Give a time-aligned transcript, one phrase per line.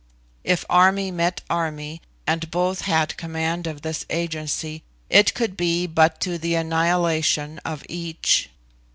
[0.43, 4.81] If army met army, and both had command of this agency,
[5.11, 8.49] it could be but to the annihilation of each.